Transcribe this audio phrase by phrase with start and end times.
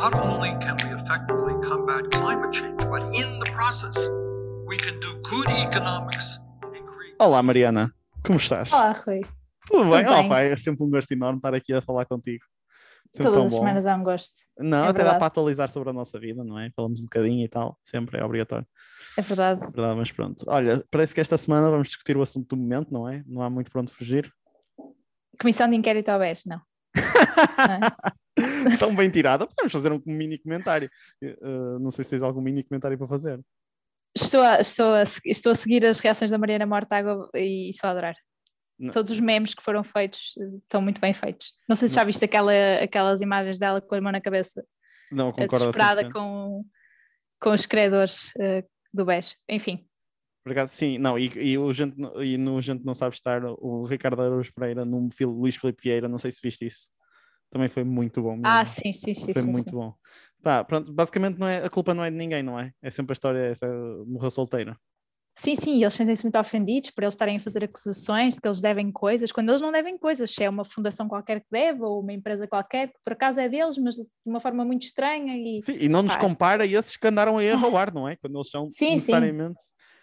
[0.00, 3.96] not only can we effectively combat climate change, but in the process,
[4.64, 7.16] we can do good economics and create.
[7.18, 7.92] Olá, Mariana.
[8.24, 8.72] Como estás?
[8.72, 9.22] Olá, Rui.
[9.66, 10.06] Tudo tudo bem?
[10.06, 10.28] Oh, bem.
[10.28, 12.44] pai, é sempre um gosto enorme estar aqui a falar contigo.
[13.12, 13.58] Sempre Todas tão as bom.
[13.58, 14.34] semanas há um gosto.
[14.56, 15.18] Não, é até dá verdade.
[15.18, 16.70] para atualizar sobre a nossa vida, não é?
[16.76, 17.76] Falamos um bocadinho e tal.
[17.82, 18.66] Sempre é obrigatório.
[19.16, 19.60] É verdade.
[19.60, 20.44] Verdade, mas pronto.
[20.46, 23.24] Olha, parece que esta semana vamos discutir o assunto do momento, não é?
[23.26, 24.32] Não há muito para onde fugir.
[25.40, 26.60] Comissão de inquérito ao BES, não.
[27.38, 28.18] É?
[28.78, 29.46] Tão bem tirada.
[29.46, 30.90] Podemos fazer um mini comentário.
[31.22, 33.40] Uh, não sei se tens algum mini comentário para fazer.
[34.16, 37.90] Estou a, estou, a, estou a seguir as reações da Mariana Mortágua e estou a
[37.90, 38.14] adorar.
[38.78, 38.90] Não.
[38.90, 41.54] Todos os memes que foram feitos eh, estão muito bem feitos.
[41.68, 42.06] Não sei se já Não.
[42.06, 44.64] viste aquela, aquelas imagens dela com a mão na cabeça,
[45.10, 45.58] Não, concordo.
[45.58, 46.12] desesperada 100%.
[46.12, 46.64] com,
[47.40, 49.34] com os credores eh, do BES.
[49.48, 49.88] Enfim,
[50.52, 54.20] acaso, sim, não, e, e, o gente, e no Gente Não Sabe Estar, o Ricardo
[54.22, 56.88] Araújo Pereira, no Luís Filipe Vieira, não sei se viste isso,
[57.50, 58.38] também foi muito bom.
[58.44, 58.74] ah, mesmo.
[58.74, 59.32] sim, sim, sim.
[59.32, 59.76] foi sim, muito sim.
[59.76, 59.94] bom.
[60.42, 62.72] Pá, pronto, basicamente não é, a culpa não é de ninguém, não é?
[62.80, 63.66] É sempre a história, essa
[64.06, 64.78] morreu solteira.
[65.34, 68.48] Sim, sim, e eles sentem-se muito ofendidos por eles estarem a fazer acusações de que
[68.48, 71.80] eles devem coisas, quando eles não devem coisas, se é uma fundação qualquer que deve,
[71.80, 75.36] ou uma empresa qualquer, que por acaso é deles, mas de uma forma muito estranha
[75.36, 76.20] e Sim, e não nos Pá.
[76.20, 78.16] compara a esses que andaram aí a roubar, não é?
[78.16, 78.94] Quando eles são Sim, sim.
[78.94, 79.58] necessariamente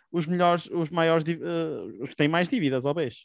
[0.10, 3.18] os melhores, os maiores, eh, os que têm mais dívidas, ao beijo.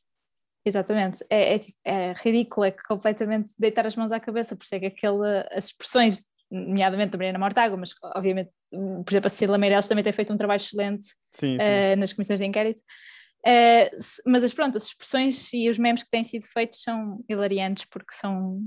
[0.64, 4.74] Exatamente, é, é, tipo- é ridículo, é completamente deitar as mãos à cabeça, por isso
[4.74, 9.56] é que aquele, as expressões, nomeadamente da Mariana Mortágua, mas obviamente, por exemplo, a Cecília
[9.58, 11.56] Meirelles também tem feito um trabalho excelente Sim, sim.
[11.60, 12.82] eh, nas comissões de inquérito,
[13.46, 17.24] Eh, se- mas as, pronto, as expressões e os memes que têm sido feitos são
[17.26, 18.60] hilariantes, porque são,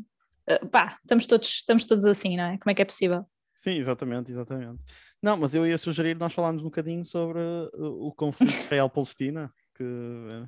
[0.48, 2.58] eh, pá, estamos todos, estamos todos assim, não é?
[2.58, 3.24] Como é que é possível?
[3.54, 4.82] Sim, exatamente, exatamente.
[5.22, 9.84] Não, mas eu ia sugerir nós falarmos um bocadinho sobre uh, o conflito Israel-Palestina, que
[9.84, 10.48] uh, Eh,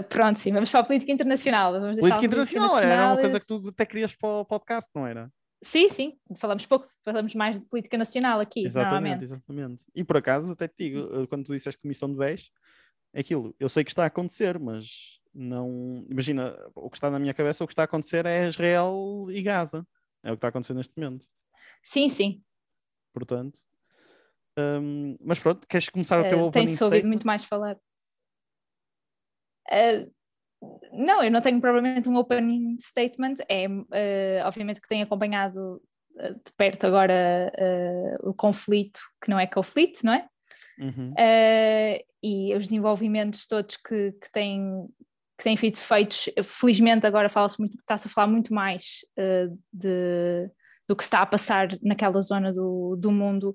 [0.00, 1.72] pronto, sim, vamos para a política internacional.
[1.72, 5.30] Vamos política internacional era uma coisa que tu até querias para o podcast, não era?
[5.62, 9.84] Sim, sim, falamos pouco, falamos mais de política nacional aqui, Exatamente, exatamente.
[9.94, 12.50] E por acaso, até te digo, uh, quando tu disseste comissão de BES,
[13.14, 16.04] é aquilo, eu sei que está a acontecer, mas não.
[16.10, 19.40] Imagina, o que está na minha cabeça, o que está a acontecer é Israel e
[19.42, 19.86] Gaza.
[20.24, 21.26] É o que está a acontecer neste momento.
[21.82, 22.42] Sim, sim.
[23.12, 23.58] Portanto.
[24.58, 27.76] hum, mas pronto, queres começar o Eh, teu opening Tem-se ouvido muito mais falar.
[29.70, 30.06] Eh,
[30.92, 35.82] não, eu não tenho propriamente um opening statement, é eh, obviamente que tenho acompanhado
[36.18, 37.52] eh, de perto agora
[38.22, 40.26] o conflito, que não é conflito, não é?
[40.78, 41.14] Uhum.
[42.22, 44.88] E os desenvolvimentos todos que, que têm
[45.36, 48.98] que têm sido feitos, felizmente agora fala-se muito, está-se a falar muito mais
[49.72, 50.48] de,
[50.86, 53.54] do que está a passar naquela zona do, do mundo,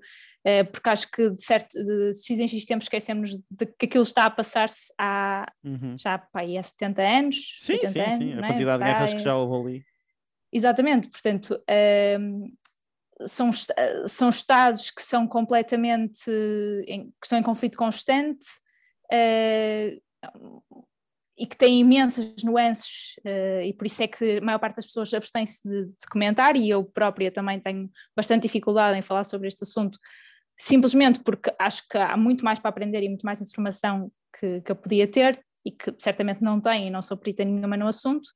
[0.63, 4.25] porque acho que de, certo, de X em X tempo esquecemos de que aquilo está
[4.25, 5.97] a passar-se há Uhum.
[5.97, 7.57] já pá, há 70 anos.
[7.59, 8.33] Sim, 80 sim, anos, sim.
[8.33, 8.47] A não é?
[8.47, 9.85] quantidade de guerras que já houve ali.
[10.53, 11.61] Exatamente, portanto,
[12.19, 12.53] hum,
[13.25, 13.73] são, est-
[14.07, 16.31] são estados que são completamente
[16.87, 18.45] em, que estão em conflito constante
[19.11, 19.99] eh,
[21.37, 24.85] e que têm imensas nuances, eh, e por isso é que a maior parte das
[24.85, 29.47] pessoas abstém-se de, de comentar, e eu própria também tenho bastante dificuldade em falar sobre
[29.47, 29.99] este assunto,
[30.57, 34.71] simplesmente porque acho que há muito mais para aprender e muito mais informação que, que
[34.71, 38.27] eu podia ter e que certamente não tenho e não sou perita nenhuma no assunto.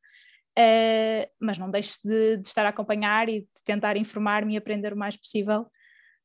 [0.57, 4.91] Uh, mas não deixo de, de estar a acompanhar e de tentar informar-me e aprender
[4.91, 5.65] o mais possível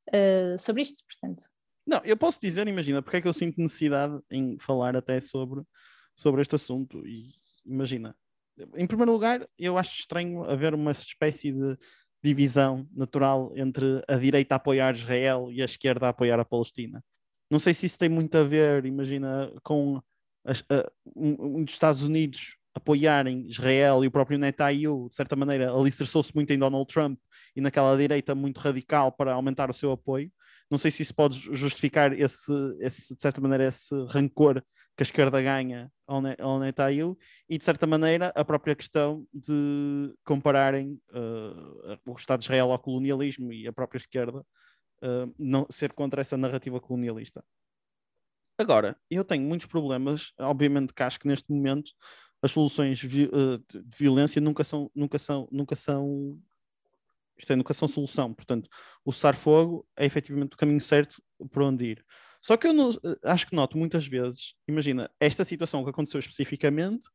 [0.09, 1.47] uh, sobre isto, portanto.
[1.87, 5.63] Não, eu posso dizer, imagina, porque é que eu sinto necessidade em falar até sobre,
[6.17, 7.07] sobre este assunto.
[7.07, 7.27] E
[7.65, 8.17] imagina,
[8.75, 11.79] em primeiro lugar, eu acho estranho haver uma espécie de
[12.27, 17.03] divisão natural entre a direita a apoiar Israel e a esquerda a apoiar a Palestina.
[17.51, 20.01] Não sei se isso tem muito a ver, imagina, com
[20.45, 20.65] as,
[21.15, 26.35] um, um dos Estados Unidos apoiarem Israel e o próprio Netanyahu, de certa maneira, alicerçou-se
[26.35, 27.19] muito em Donald Trump
[27.55, 30.31] e naquela direita muito radical para aumentar o seu apoio.
[30.71, 34.63] Não sei se isso pode justificar esse, esse de certa maneira, esse rancor
[34.97, 39.27] que a esquerda ganha ao, Ne ao Netanyahu e, de certa maneira, a própria questão
[39.33, 45.67] de compararem uh, o Estado de Israel ao colonialismo e a própria esquerda uh, não
[45.71, 47.45] ser contra essa narrativa colonialista.
[48.59, 51.93] Agora, eu tenho muitos problemas, obviamente que acho que neste momento
[52.41, 56.41] as soluções vi uh, de violência nunca são, nunca são, nunca são,
[57.37, 58.33] isto é, nunca são solução.
[58.33, 58.71] Portanto,
[59.05, 62.07] o cessar-fogo é efetivamente o caminho certo por onde ir.
[62.47, 62.91] Só que eu não,
[63.25, 67.09] acho que noto muitas vezes, imagina, esta situação que aconteceu especificamente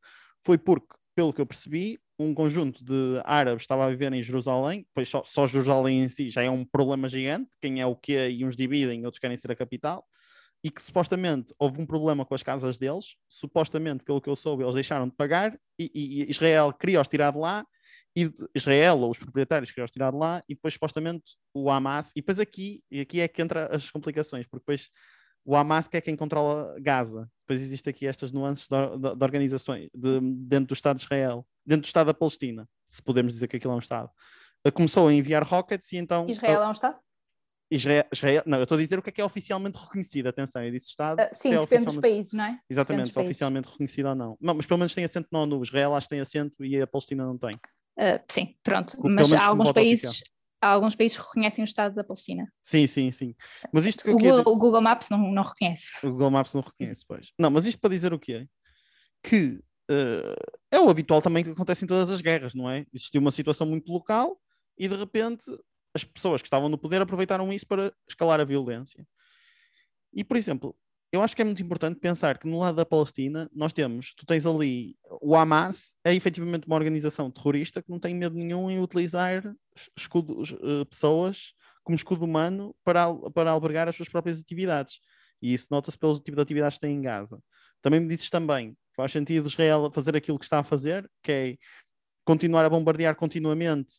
[0.44, 4.86] foi porque, pelo que eu percebi, um conjunto de árabes estava a viver em Jerusalém,
[4.94, 8.30] pois só, só Jerusalém em si já é um problema gigante, quem é o quê
[8.30, 10.06] e uns dividem, outros querem ser a capital,
[10.62, 14.64] e que supostamente houve um problema com as casas deles, supostamente, pelo que eu soube,
[14.64, 17.66] eles deixaram de pagar e, e Israel queria os tirar de lá
[18.14, 22.16] e Israel ou os proprietários queriam tirar de lá e depois supostamente o Hamas e
[22.16, 24.90] depois aqui e aqui é que entra as complicações porque depois
[25.46, 29.24] o Hamas que é quem controla Gaza depois existe aqui estas nuances de, de, de
[29.24, 33.48] organizações de, dentro do Estado de Israel dentro do Estado da Palestina se podemos dizer
[33.48, 34.10] que aquilo é um Estado
[34.74, 36.98] começou a enviar rockets e então Israel é um Estado?
[37.72, 40.62] Israel, Israel, não, eu estou a dizer o que é que é oficialmente reconhecido, atenção,
[40.62, 41.22] eu disse Estado.
[41.22, 42.60] Uh, sim, é depende dos países, não é?
[42.70, 44.38] Exatamente, se é oficialmente reconhecido ou não.
[44.42, 44.54] não.
[44.56, 47.26] Mas pelo menos tem assento na ONU, Israel acho que tem assento e a Palestina
[47.26, 47.52] não tem.
[47.98, 52.52] Uh, sim, pronto, mas há alguns países, há alguns países reconhecem o Estado da Palestina.
[52.62, 53.36] Sim, sim, sim.
[53.74, 56.06] Mas isto o, Google, o Google Maps não, não reconhece.
[56.06, 57.32] O Google Maps não reconhece, pois.
[57.38, 58.48] Não, mas isto para dizer o quê?
[59.24, 59.60] Que
[59.90, 60.36] uh,
[60.72, 62.86] é o habitual também que acontece em todas as guerras, não é?
[62.94, 64.40] Existiu uma situação muito local
[64.78, 65.46] e de repente
[65.94, 69.06] as pessoas que estavam no poder aproveitaram isso para escalar a violência.
[70.14, 70.76] E, por exemplo,
[71.12, 74.26] eu acho que é muito importante pensar que no lado da Palestina nós temos, tu
[74.26, 78.80] tens ali o Hamas, é efetivamente uma organização terrorista que não tem medo nenhum em
[78.80, 79.44] utilizar
[79.98, 81.54] escudos, uh, pessoas
[81.84, 85.00] como escudo humano para, para albergar as suas próprias atividades.
[85.42, 87.42] E isso nota-se pelo tipo de atividades que tem em Gaza.
[87.82, 91.58] Também me dizes também, faz sentido Israel fazer aquilo que está a fazer, que é
[92.24, 93.94] continuar a bombardear continuamente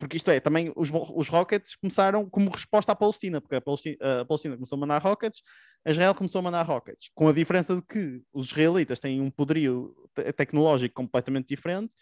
[0.00, 3.96] porque isto é, também os, os rockets começaram como resposta à Palestina, porque a Palestina,
[4.22, 5.42] a Palestina, começou a mandar rockets,
[5.84, 9.30] a Israel começou a mandar rockets, com a diferença de que os israelitas têm um
[9.30, 11.94] poderio te tecnológico completamente diferente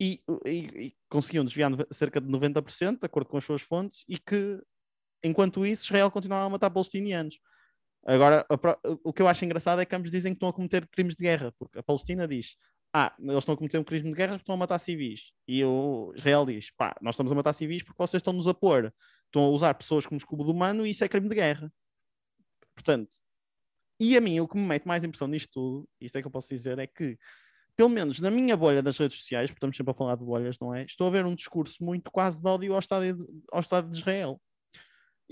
[0.00, 4.16] e, e, e, conseguiam desviar cerca de 90%, de acordo com as suas fontes, e
[4.16, 4.58] que,
[5.22, 7.38] enquanto isso, Israel continuava a matar palestinianos.
[8.06, 10.88] Agora, a, o que eu acho engraçado é que ambos dizem que estão a cometer
[10.88, 12.56] crimes de guerra, porque a Palestina diz
[12.92, 15.32] ah, eles estão a cometer um crime de guerra porque estão a matar civis.
[15.48, 18.92] E o Israel diz, pá, nós estamos a matar civis porque vocês estão-nos a pôr,
[19.26, 21.72] estão a usar pessoas como escudo humano e isso é crime de guerra.
[22.74, 23.16] Portanto,
[23.98, 26.30] e a mim o que me mete mais impressão nisto tudo, isto é que eu
[26.30, 27.16] posso dizer, é que,
[27.76, 30.58] pelo menos na minha bolha das redes sociais, porque estamos sempre a falar de bolhas,
[30.60, 30.84] não é?
[30.84, 34.40] Estou a ver um discurso muito quase de ódio ao Estado ao Estado de Israel.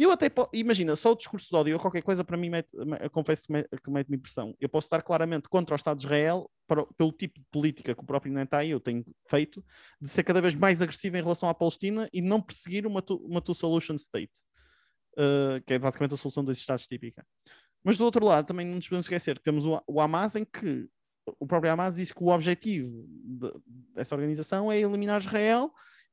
[0.03, 2.75] Eu até, imagina, só o discurso de ódio ou qualquer coisa para mim, mete,
[3.13, 4.57] confesso que mete-me impressão.
[4.59, 8.01] Eu posso estar claramente contra o Estado de Israel para, pelo tipo de política que
[8.01, 9.63] o próprio Netanyahu tem feito,
[10.01, 13.43] de ser cada vez mais agressivo em relação à Palestina e não perseguir uma, uma
[13.43, 14.33] two-solution state,
[15.19, 17.23] uh, que é basicamente a solução dos Estados típica.
[17.85, 20.47] Mas do outro lado, também não nos podemos esquecer que temos o, o Hamas, em
[20.47, 20.89] que
[21.39, 23.53] o próprio Hamas disse que o objetivo de,
[23.95, 25.71] dessa organização é eliminar Israel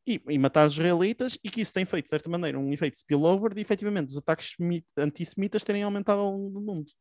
[0.07, 2.95] e, e, matar os israelitas, e que isso tem feito, de certa maneira, um efeito
[2.95, 4.55] spillover de efetivamente os ataques
[4.97, 6.91] antissemitas terem aumentado ao longo do mundo.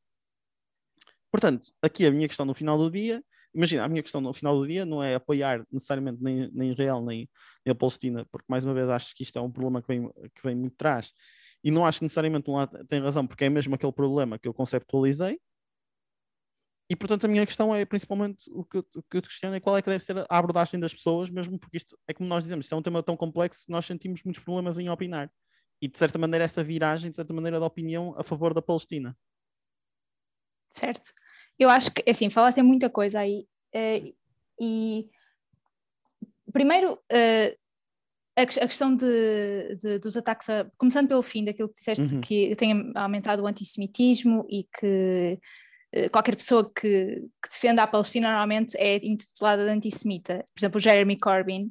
[1.31, 3.23] Portanto, aqui a minha questão no final do dia,
[3.55, 7.01] imagina, a minha questão no final do dia não é apoiar necessariamente nem, nem Israel
[7.01, 7.29] nem,
[7.65, 10.11] nem a Palestina, porque mais uma vez acho que isto é um problema que vem,
[10.35, 11.13] que vem muito atrás,
[11.63, 14.49] e não acho que necessariamente um lado tem razão, porque é mesmo aquele problema que
[14.49, 15.39] eu conceptualizei,
[16.89, 19.61] e portanto a minha questão é principalmente o que, o que eu te questiono é
[19.61, 22.45] qual é que deve ser a abordagem das pessoas, mesmo porque isto é como nós
[22.45, 25.31] dizemos, isto é um tema tão complexo que nós sentimos muitos problemas em opinar.
[25.83, 29.17] E de certa maneira essa viragem, de certa maneira, da opinião a favor da Palestina.
[30.71, 31.13] Certo.
[31.59, 33.47] Eu acho que, assim, falaste muita coisa aí.
[33.75, 34.15] Uh,
[34.61, 35.11] e
[36.53, 37.59] primeiro, uh,
[38.37, 42.21] a, a, questão de, de, dos ataques, a, começando pelo fim daquilo que disseste, uhum.
[42.21, 45.39] que tem aumentado o antissemitismo e que
[46.13, 50.45] qualquer pessoa que, que, defenda a Palestina normalmente é intitulada de antissemita.
[50.55, 51.71] Por exemplo, Jeremy Corbyn,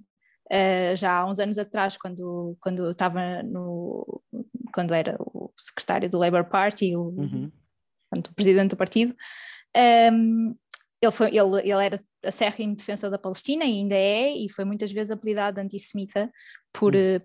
[0.51, 4.21] uh, já há uns anos atrás, quando, quando estava no.
[4.73, 7.51] quando era o secretário do Labour Party, o, uhum.
[8.11, 9.13] o presidente do partido,
[9.75, 10.55] um, ehm,
[11.01, 14.91] ele, foi, ele, ele era acérrimo defensor da Palestina e ainda é, e foi muitas
[14.91, 16.31] vezes apelidado de antissemita
[16.73, 17.17] por, uhum.
[17.17, 17.21] uh,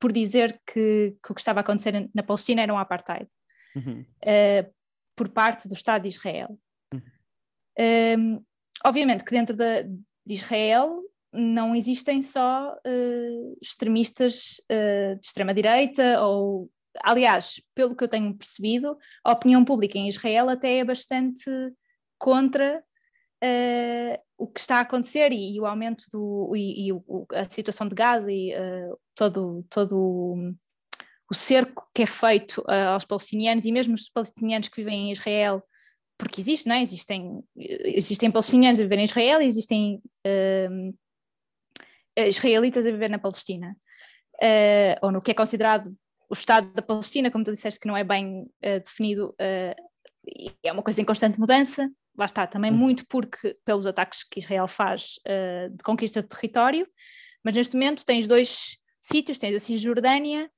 [0.00, 3.28] por dizer que, que, o que estava a acontecer na Palestina era um apartheid.
[3.76, 4.04] Uhum.
[4.22, 4.79] Uh,
[5.20, 6.58] por parte do Estado de Israel.
[7.78, 8.42] Um,
[8.82, 10.98] obviamente que dentro de, de Israel
[11.30, 16.70] não existem só uh, extremistas uh, de extrema-direita ou
[17.04, 21.50] aliás, pelo que eu tenho percebido, a opinião pública em Israel até é bastante
[22.18, 22.82] contra
[23.44, 27.44] uh, o que está a acontecer e, e o aumento do e, e o, a
[27.44, 28.54] situação de Gaza e
[29.14, 30.54] todo todo
[31.30, 35.12] o cerco que é feito uh, aos palestinianos e mesmo os palestinianos que vivem em
[35.12, 35.62] Israel,
[36.18, 36.82] porque existe, não é?
[36.82, 40.98] Existem, existem palestinianos a viver em Israel e existem uh,
[42.18, 43.76] israelitas a viver na Palestina,
[44.42, 45.96] uh, ou no que é considerado
[46.28, 48.48] o Estado da Palestina, como tu disseste que não é bem
[48.84, 49.74] definido, é
[50.70, 52.76] uma coisa em constante mudança, lá está, também uhum.
[52.76, 56.86] muito porque pelos ataques que Israel faz de conquista de território,
[57.44, 60.48] mas neste momento tens dois sítios, tens a Cisjordânia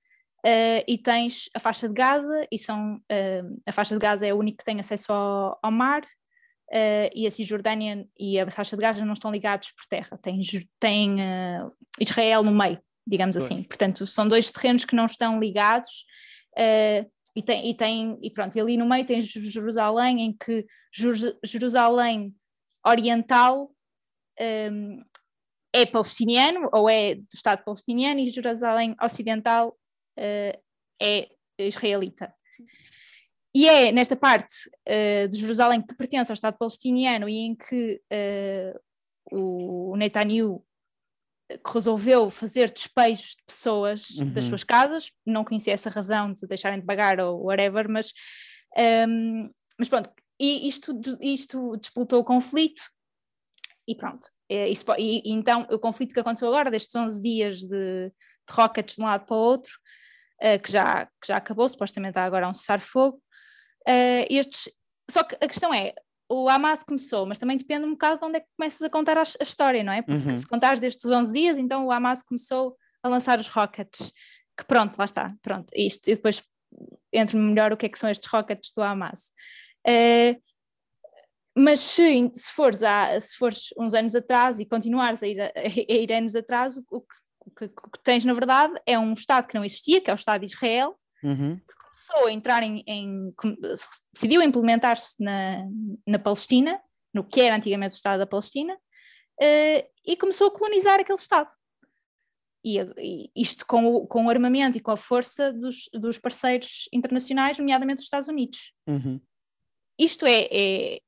[0.45, 4.31] Uh, e tens a faixa de Gaza, e são, uh, a faixa de Gaza é
[4.31, 8.77] a única que tem acesso ao, ao mar, uh, e a Cisjordânia e a faixa
[8.77, 10.41] de Gaza não estão ligados por terra, tem,
[10.81, 11.17] tem
[12.01, 13.45] Israel no meio, digamos pois.
[13.45, 13.63] assim.
[13.63, 16.05] Portanto, são dois terrenos que não estão ligados.
[17.35, 20.67] E tem, e tem e pronto, e ali no meio tem Jerusalém, em que
[21.43, 22.35] Jerusalém
[22.85, 23.71] Oriental
[24.39, 25.03] um,
[25.73, 29.75] é palestiniano ou é do Estado palestiniano e Jerusalém Ocidental
[30.19, 30.63] uh,
[31.01, 31.29] é
[31.59, 32.33] israelita.
[33.55, 38.01] E é nesta parte uh, de Jerusalém que pertence ao Estado palestiniano e em que
[38.11, 38.81] uh,
[39.31, 40.65] o Netanyahu
[41.67, 44.33] resolveu fazer despejos de pessoas uhum.
[44.33, 48.13] das suas casas, não conhecia essa razão de deixarem de pagar ou whatever, mas,
[49.07, 52.83] um, mas pronto, e isto, isto disputou o conflito
[53.87, 54.29] e pronto.
[54.49, 58.13] É, isso, e, e, então o conflito que aconteceu agora, destes 11 dias de,
[58.49, 59.73] de rockets de um lado para o outro,
[60.43, 63.17] uh, que, já, que já acabou, supostamente há agora um cessar-fogo,
[63.89, 64.71] uh, estes,
[65.11, 65.95] só que a questão é,
[66.29, 69.19] o Hamas começou, mas também depende um bocado de onde é que começas a contar
[69.19, 70.03] a, a história, não é?
[70.03, 70.37] Porque uhum.
[70.37, 74.13] se contares destes 11 dias, então o Hamas começou a lançar os rockets,
[74.57, 76.43] que pronto, lá está, pronto, isto, e depois
[77.13, 79.33] entre-me melhor o que é que são estes rockets do Hamas.
[79.87, 80.41] Uh,
[81.55, 85.53] mas se, se, fores a, se fores uns anos atrás e continuares a ir, a,
[85.55, 89.13] a ir anos atrás, o, o, que, o, que, que, tens na verdade é um
[89.13, 91.57] Estado que não existia, que é o Estado de Israel, uhum.
[91.57, 93.31] que começou a entrar em, em
[94.13, 95.67] decidiu implementar-se na,
[96.07, 96.81] na Palestina,
[97.13, 101.51] no que era antigamente o Estado da Palestina, uh, e começou a colonizar aquele Estado.
[102.65, 106.89] E, e, isto com o, com o armamento e com a força dos, dos parceiros
[106.93, 108.73] internacionais, nomeadamente os Estados Unidos.
[108.87, 109.21] Uhum.
[109.99, 111.01] Isto é, é,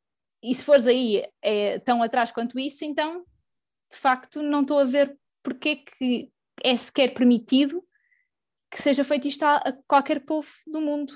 [0.43, 3.25] e se fores aí é, tão atrás quanto isso, então
[3.91, 6.33] de facto não estou a ver porque que
[6.65, 7.85] é sequer permitido
[8.71, 11.13] que seja feito isto a, qualquer povo do mundo.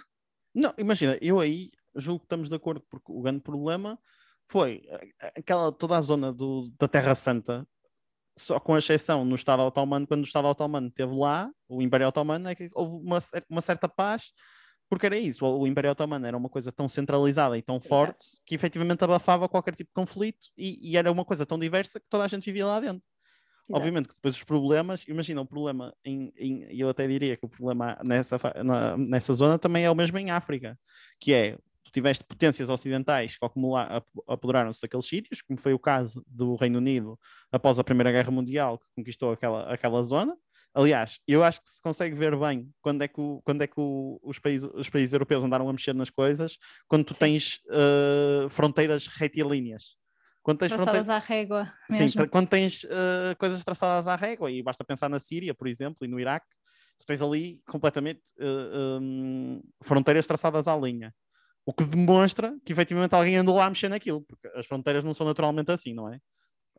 [0.55, 3.99] Não, imagina, eu aí julgo que estamos de acordo, porque o grande problema
[4.47, 4.83] foi
[5.35, 7.67] aquela, toda a zona do, da Terra Santa,
[8.37, 12.49] só com exceção no Estado Otomano, quando o Estado Otomano esteve lá, o Império Otomano,
[12.49, 13.19] é que houve uma,
[13.49, 14.33] uma certa paz,
[14.89, 18.25] porque era isso, o, o Império Otomano era uma coisa tão centralizada e tão forte
[18.25, 18.43] Exato.
[18.47, 22.07] que efetivamente abafava qualquer tipo de conflito e, e, era uma coisa tão diversa que
[22.09, 23.03] toda a gente vivia lá dentro.
[23.71, 27.49] Obviamente que depois os problemas, imagina o problema, em, em, eu até diria que o
[27.49, 30.79] problema nessa, na, nessa zona também é o mesmo em África,
[31.21, 31.59] que é
[31.89, 33.47] tu tiveste potências ocidentais que
[34.27, 37.19] apoderaram-se daqueles sítios, como foi o caso do Reino Unido
[37.51, 40.37] após a Primeira Guerra Mundial, que conquistou aquela, aquela zona.
[40.75, 43.79] Aliás, eu acho que se consegue ver bem quando é que, o, quando é que
[43.81, 47.21] o, os, países, os países europeus andaram a mexer nas coisas, quando tu Sim.
[47.21, 49.97] tens uh, fronteiras retilíneas.
[50.49, 51.11] Quando tens traçadas fronte...
[51.11, 51.73] à régua.
[51.91, 52.23] Mesmo.
[52.23, 56.07] Sim, quando tens uh, coisas traçadas à régua, e basta pensar na Síria, por exemplo,
[56.07, 56.47] e no Iraque,
[56.99, 61.15] tu tens ali completamente uh, eh, um, fronteiras traçadas à linha.
[61.67, 65.13] O que demonstra que efetivamente alguém andou lá a mexer naquilo, porque as fronteiras não
[65.13, 66.19] são naturalmente assim, não é?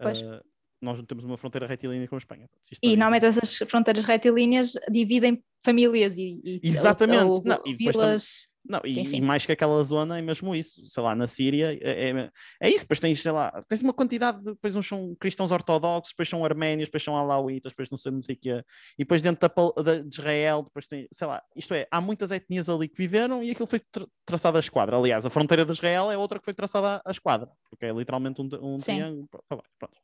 [0.01, 0.19] Pois.
[0.19, 0.41] Uh,
[0.81, 2.49] nós não temos uma fronteira retilínea com a Espanha.
[2.81, 7.23] E normalmente essas fronteiras retilíneas dividem famílias e, e Exatamente.
[7.23, 8.47] Ou, ou, não, e vilas.
[8.67, 12.09] Não, e, e, mais que aquela zona é mesmo isso, sei lá, na Síria é,
[12.09, 12.31] é,
[12.61, 16.29] é, isso, depois tens, sei lá, tens uma quantidade, depois uns são cristãos ortodoxos, depois
[16.29, 18.63] são arménios, depois são alauítas, depois não sei, não sei o quê,
[18.95, 22.31] e depois dentro da, da, de Israel, depois tem, sei lá, isto é, há muitas
[22.31, 25.71] etnias ali que viveram e aquilo foi tra traçado à esquadra, aliás, a fronteira de
[25.71, 29.97] Israel é outra que foi traçada à esquadra, porque é literalmente um, um triângulo, pronto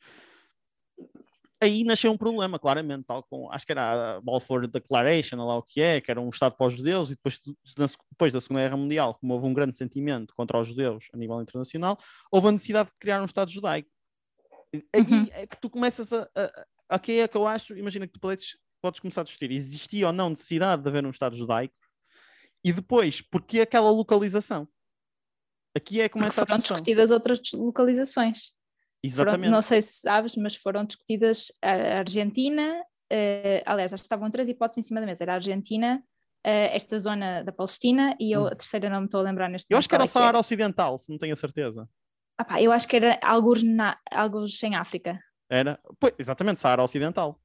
[1.62, 5.64] aí nasceu um problema, claramente, tal com, acho que era a Balfour Declaration, lá o
[5.64, 7.40] que é, que era um Estado para os judeus, e depois,
[8.12, 11.42] depois da Segunda Guerra Mundial, como houve um grande sentimento contra os judeus a nível
[11.42, 11.98] internacional,
[12.32, 13.90] houve a necessidade de criar um Estado judaico.
[14.94, 15.28] Aí uhum.
[15.32, 18.20] é que tu começas a, a, a, que é que eu acho, imagina que tu
[18.20, 21.74] podes, podes começar a discutir, existia ou não necessidade de haver um Estado judaico,
[22.64, 24.68] e depois, porque aquela localização?
[25.76, 28.55] Aqui é que começa a discutidas outras localizações.
[29.06, 29.40] Exatamente.
[29.40, 32.82] Foram, não sei se sabes, mas foram discutidas a Argentina,
[33.12, 36.04] uh, aliás, acho que estavam três hipóteses em cima da mesa, era a Argentina,
[36.46, 38.48] uh, esta zona da Palestina e eu, hum.
[38.48, 40.40] a terceira não me estou a lembrar neste Eu acho que era o é Saara
[40.40, 41.88] Ocidental, se não tenho a certeza.
[42.38, 45.18] Ah, pá, eu acho que era alguns, na, alguns em África.
[45.50, 45.80] Era?
[46.00, 47.40] Pois, exatamente, Saara Ocidental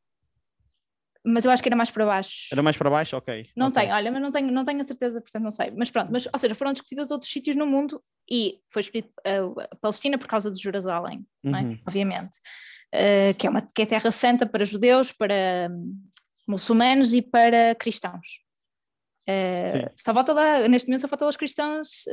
[1.24, 2.48] mas eu acho que era mais para baixo.
[2.50, 3.48] Era mais para baixo, ok.
[3.54, 3.82] Não okay.
[3.82, 5.70] tenho, olha, mas não tenho, não tenho a certeza, portanto não sei.
[5.76, 9.60] Mas pronto, mas, ou seja, foram discutidos outros sítios no mundo e foi escolhido uh,
[9.60, 11.48] a Palestina por causa de Jerusalém, é?
[11.48, 11.72] uhum.
[11.72, 11.78] é?
[11.86, 12.38] obviamente.
[12.94, 16.02] Uh, que, é uma, que é terra santa para judeus, para um,
[16.48, 18.40] muçulmanos e para cristãos.
[19.28, 22.04] Uh, só falta lá, neste momento só falta lá os cristãos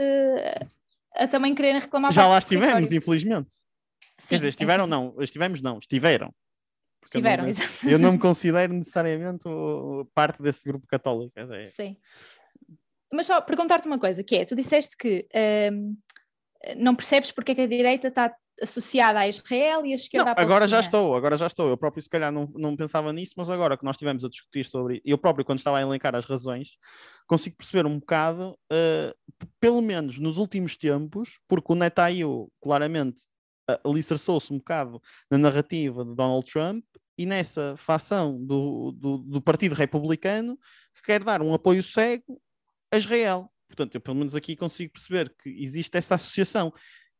[1.15, 2.11] a também quererem reclamar.
[2.11, 3.55] Já lá estivemos, infelizmente.
[4.19, 4.91] Sim, Quer dizer, estiveram, enfim.
[4.91, 6.33] não, estivemos não, estiveram.
[7.03, 9.45] Estiveram, eu não, eu não me considero necessariamente
[10.13, 11.33] parte desse grupo católico.
[11.39, 11.63] É.
[11.65, 11.97] Sim.
[13.11, 15.27] Mas só perguntar-te uma coisa, que é, tu disseste que
[15.71, 15.97] um,
[16.77, 20.31] não percebes porque é que a direita está associada a Israel e a esquerda não,
[20.31, 20.55] à Palestina.
[20.55, 21.69] Agora já estou, agora já estou.
[21.69, 24.65] Eu próprio se calhar não, não pensava nisso, mas agora que nós estivemos a discutir
[24.65, 26.77] sobre eu próprio quando estava a elencar as razões,
[27.27, 33.21] consigo perceber um bocado, uh, pelo menos nos últimos tempos, porque o Netanyahu claramente
[33.83, 36.85] alicerçou-se um bocado na narrativa de Donald Trump
[37.17, 40.57] e nessa facção do, do, do Partido Republicano
[40.95, 42.39] que quer dar um apoio cego
[42.91, 43.51] a Israel.
[43.67, 46.73] Portanto, eu pelo menos aqui consigo perceber que existe essa associação.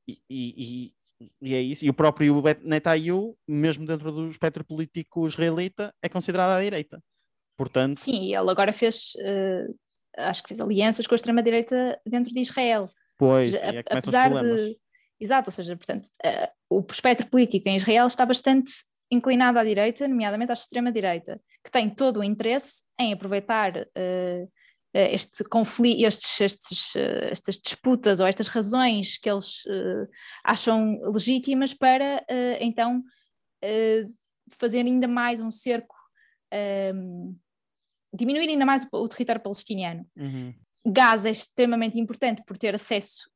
[0.08, 0.94] E, e,
[1.42, 1.86] e é isso.
[1.86, 7.04] E o próprio Netanyahu, mesmo dentro do espectro político israelita, é considerado à direita.
[7.58, 7.96] Portanto...
[7.96, 9.76] Sim, ele agora fez, uh,
[10.18, 12.90] acho que fez alianças com a extrema-direita dentro de Israel.
[13.18, 14.78] Pois, seja, é apesar de...
[15.20, 18.72] Exato, ou seja, portanto, uh, o espectro político em Israel está bastante
[19.10, 24.52] inclinado à direita, nomeadamente à extrema-direita, que tem todo o interesse em aproveitar uh,
[24.94, 30.08] este conflito, estes, estes, estas disputas ou estas razões que eles uh,
[30.44, 33.04] acham legítimas para uh, então
[33.64, 34.14] uh,
[34.58, 35.96] fazer ainda mais um cerco,
[36.54, 37.36] ehm,
[38.14, 40.08] diminuir ainda mais o, o território palestiniano.
[40.16, 40.54] Uhum.
[40.86, 43.30] Gaza é extremamente importante por ter acesso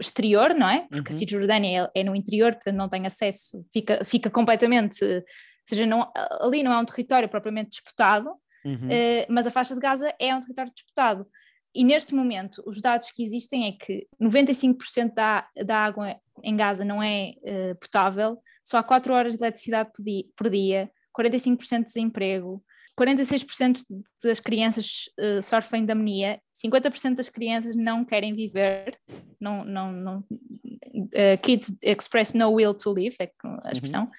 [0.00, 0.86] exterior, não é?
[0.90, 1.16] Porque uhum.
[1.16, 5.22] a Cisjordânia é, é, no interior, portanto não tem acesso, fica, fica completamente, ou
[5.66, 8.30] seja, não, ali não é um território propriamente disputado,
[8.64, 8.88] Uhum.
[8.88, 11.26] Uh, mas a faixa de Gaza é um território disputado.
[11.74, 16.84] E neste momento, os dados que existem é que 95% da, da água em Gaza
[16.84, 21.78] não é uh, potável, só há 4 horas de eletricidade por dia, por dia 45%
[21.78, 22.62] de desemprego,
[23.02, 23.84] 46%
[24.22, 28.98] das crianças uh, sofrem de amonia, 50% das crianças não querem viver,
[29.40, 33.60] não, não, não, uh, kids express no will to live, é a uhum.
[33.72, 34.10] expressão, uhum.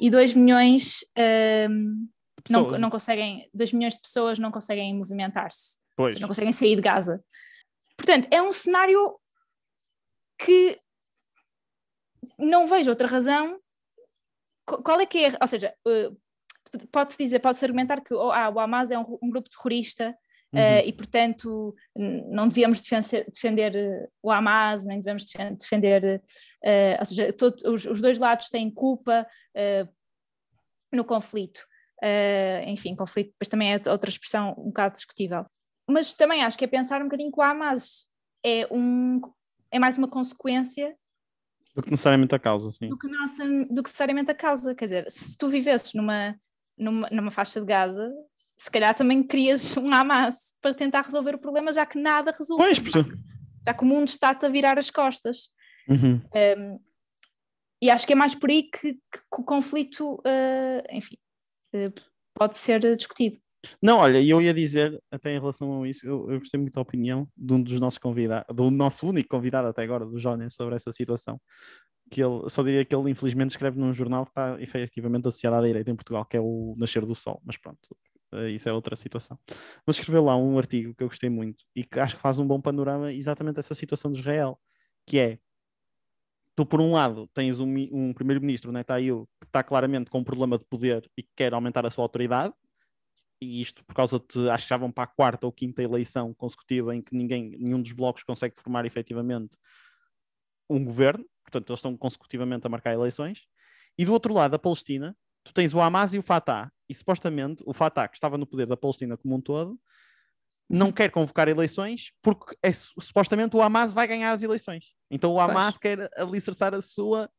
[0.00, 1.68] e 2 milhões uh,
[2.48, 5.78] não, não conseguem, 2 milhões de pessoas não conseguem movimentar-se,
[6.20, 7.22] não conseguem sair de Gaza.
[7.96, 9.16] Portanto, é um cenário
[10.38, 10.80] que
[12.38, 13.60] não vejo outra razão.
[14.66, 16.10] Qual é que é, ou seja, eh,
[16.90, 20.16] pode-se dizer, pode-se argumentar que oh, ah, o Hamas é um, um grupo terrorista
[20.52, 20.60] uhum.
[20.60, 25.26] uh, e, portanto, não devíamos defender, defender eh, o Hamas, nem devemos
[25.58, 26.22] defender,
[26.64, 29.88] uh, ou seja, todo, os, os, dois lados têm culpa uh,
[30.92, 31.66] no conflito.
[32.66, 35.46] Enfim, conflito depois também é outra expressão um bocado discutível.
[35.88, 38.08] Mas também acho que é pensar um bocadinho que o Hamas
[38.44, 39.20] é, um,
[39.70, 40.96] é mais uma consequência
[41.74, 42.86] do que necessariamente a causa, sim.
[42.86, 44.74] Do que, nossa, do que necessariamente a causa.
[44.74, 46.38] Quer dizer, se tu vivesses numa,
[46.76, 48.10] numa, numa faixa de Gaza,
[48.56, 52.62] se calhar também querias um Hamas para tentar resolver o problema, já que nada resulta.
[52.62, 52.78] Pois,
[53.66, 55.50] já, que o mundo está-te a virar as costas.
[55.88, 56.20] Uhum.
[56.58, 56.80] Um,
[57.82, 61.16] e acho que é mais por aí que, que, o conflito, uh, enfim,
[61.74, 61.90] eh,
[62.32, 63.36] pode ser discutido.
[63.80, 66.80] Não, olha, eu ia dizer, até em relação a isso, eu, eu gostei muito da
[66.80, 70.76] opinião de um dos nossos convidados, do nosso único convidado até agora, do Jonas, sobre
[70.76, 71.40] essa situação.
[72.12, 75.62] Que ele, só diria que ele infelizmente escreve num jornal que está efetivamente associado à
[75.62, 77.96] direita em Portugal, que é o Nascer do Sol, mas pronto,
[78.34, 79.38] eh, isso é outra situação.
[79.86, 82.46] Mas escreveu lá um artigo que eu gostei muito e que acho que faz um
[82.46, 84.60] bom panorama exatamente essa situação de Israel,
[85.06, 85.38] que é
[86.54, 90.58] tu, por um lado, tens um, um primeiro-ministro, Netanyahu, que está claramente com um problema
[90.58, 92.52] de poder e que quer aumentar a sua autoridade,
[93.40, 96.34] e isto por causa de, acho que já vão para a quarta ou quinta eleição
[96.34, 99.56] consecutiva em que ninguém, nenhum dos blocos consegue formar efetivamente
[100.70, 103.46] um governo, portanto eles estão consecutivamente a marcar eleições,
[103.98, 107.62] e do outro lado, a Palestina, tu tens o Hamas e o Fatah, e supostamente
[107.66, 109.78] o Fatah, que estava no poder da Palestina como um todo,
[110.68, 114.94] não quer convocar eleições porque é, supostamente o Hamas vai ganhar as eleições.
[115.10, 117.30] Então o Hamas quer alicerçar a sua,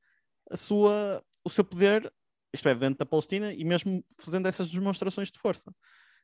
[0.52, 2.13] a sua, o seu poder,
[2.54, 5.73] isto é, dentro da Palestina e mesmo fazendo essas demonstrações de força.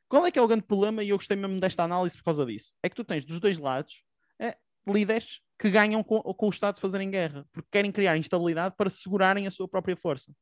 [0.08, 1.02] Qual é que é o grande problema?
[1.02, 2.72] E eu gostei mesmo desta análise por causa disso.
[2.82, 4.04] É que tu tens dos dois lados
[4.38, 8.74] é, líderes que ganham com, com o Estado de fazerem guerra, porque querem criar instabilidade
[8.76, 10.32] para segurarem a sua própria força.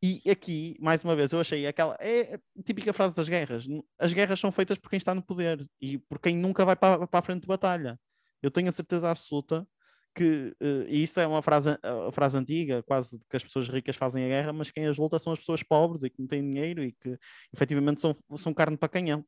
[0.00, 1.96] E aqui, mais uma vez, eu achei aquela.
[1.98, 3.66] É a típica frase das guerras.
[3.98, 7.04] As guerras são feitas por quem está no poder e por quem nunca vai para,
[7.04, 7.98] para a frente de batalha.
[8.40, 9.66] Eu tenho a certeza absoluta
[10.14, 10.54] que.
[10.62, 14.24] Uh, e isso é uma frase, a frase antiga, quase que as pessoas ricas fazem
[14.24, 16.84] a guerra, mas quem as luta são as pessoas pobres e que não têm dinheiro
[16.84, 17.18] e que
[17.52, 19.24] efetivamente são, são carne para canhão.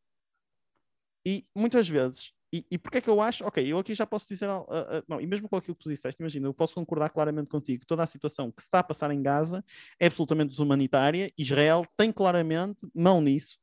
[1.26, 3.44] E muitas vezes e, e porque é que eu acho?
[3.44, 4.48] Ok, eu aqui já posso dizer.
[4.48, 7.48] Uh, uh, não, e mesmo com aquilo que tu disseste, imagina, eu posso concordar claramente
[7.48, 7.84] contigo.
[7.86, 9.64] Toda a situação que se está a passar em Gaza
[9.98, 11.32] é absolutamente desumanitária.
[11.38, 13.56] Israel tem claramente mão nisso.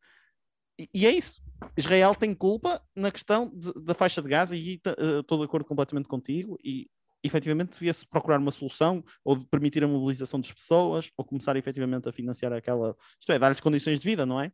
[0.80, 1.41] E, e é isso.
[1.76, 5.65] Israel tem culpa na questão de, da faixa de Gaza e uh, estou de acordo
[5.65, 6.58] completamente contigo.
[6.63, 6.89] E
[7.21, 12.13] efetivamente devia-se procurar uma solução ou permitir a mobilização das pessoas ou começar efetivamente a
[12.13, 12.95] financiar aquela.
[13.19, 14.50] Isto é, dar-lhes condições de vida, não é?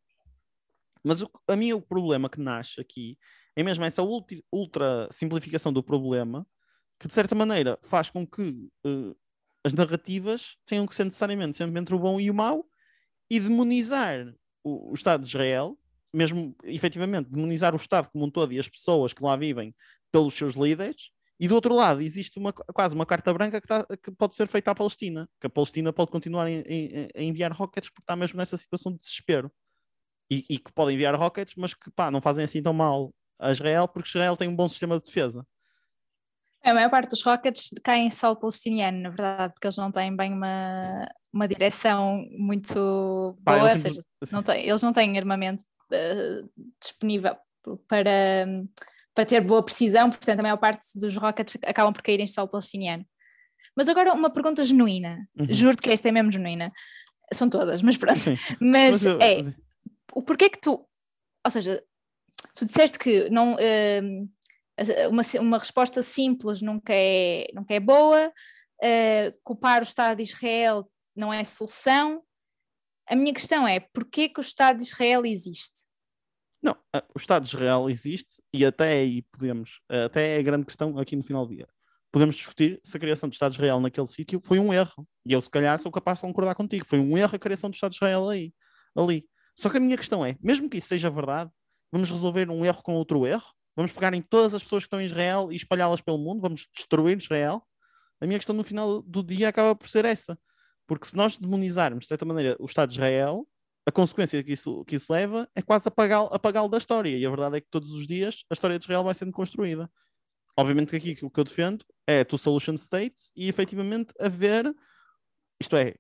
[1.03, 3.17] Mas o, a mim o problema que nasce aqui
[3.55, 6.45] é mesmo essa ultra, simplificação do problema
[6.99, 9.15] que de certa maneira faz com que uh,
[9.63, 12.65] as narrativas tenham que ser necessariamente sempre entre o bom e o mau
[13.29, 15.77] e demonizar o, o Estado de Israel,
[16.13, 19.75] mesmo efetivamente demonizar o Estado como um todo e as pessoas que lá vivem
[20.11, 23.85] pelos seus líderes, e do outro lado, existe uma, quase uma carta branca que, tá,
[24.01, 28.03] que, pode ser feita à Palestina, que a Palestina pode continuar a enviar rockets porque
[28.03, 29.51] está mesmo nessa situação de desespero.
[30.31, 33.51] E, e, que pode enviar rockets, mas que pá, não fazem assim tão mal a
[33.51, 35.45] Israel, porque Israel tem um bom sistema de defesa.
[36.63, 40.15] A maior parte dos rockets caem em solo palestiniano, na verdade, porque eles não têm
[40.15, 44.33] bem uma, uma direção muito Pá, boa, eles, seja, assim.
[44.33, 46.49] não têm, eles não têm armamento uh,
[46.81, 47.35] disponível
[47.87, 48.47] para
[49.13, 52.47] para ter boa precisão, portanto a maior parte dos rockets acabam por cair em solo
[52.47, 53.05] palestiniano.
[53.75, 55.53] Mas agora uma pergunta genuína, uhum.
[55.53, 56.71] juro que esta é mesmo genuína,
[57.31, 58.19] são todas, mas pronto.
[58.19, 58.35] Sim.
[58.59, 59.37] Mas, mas eu, é,
[60.13, 60.87] o porquê que tu,
[61.45, 61.83] ou seja,
[62.56, 64.29] tu disseste que não, uh,
[65.10, 70.89] uma, uma resposta simples nunca é, nunca é boa, uh, culpar o Estado de Israel
[71.15, 72.21] não é solução.
[73.08, 75.91] A minha questão é, porquê que o Estado de Israel existe?
[76.62, 76.77] Não,
[77.13, 81.13] o Estado de Israel existe e até aí podemos, até é a grande questão aqui
[81.13, 81.67] no final do dia.
[82.13, 85.08] Podemos discutir se a criação do Estado de Israel naquele sítio foi um erro.
[85.25, 86.86] E eu, se calhar, sou capaz de concordar contigo.
[86.86, 88.53] Foi um erro a criação do Estado de Israel aí,
[88.95, 89.27] ali.
[89.58, 91.51] Só que a minha questão é, mesmo que isso seja verdade,
[91.93, 93.45] vamos resolver um erro com outro erro?
[93.75, 96.41] Vamos pegar em todas as pessoas que estão em Israel e espalhá-las pelo mundo?
[96.41, 97.62] Vamos destruir Israel?
[98.19, 100.38] A minha questão no final do dia acaba por ser essa.
[100.88, 103.47] Porque se nós demonizarmos, de certa maneira, o Estado de Israel,
[103.86, 107.15] a consequência que isso, que isso leva é quase apagá-lo apagá da história.
[107.15, 109.91] E a verdade é que todos os dias a história de Israel vai sendo construída.
[110.58, 114.73] Obviamente que aqui o que eu defendo é two solution states e efetivamente haver,
[115.60, 115.95] isto é,